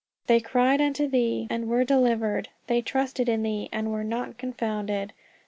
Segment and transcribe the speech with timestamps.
[0.25, 5.09] "They cried unto thee, and were delivered: they trusted in thee, and were not confounded"
[5.15, 5.19] (Psa.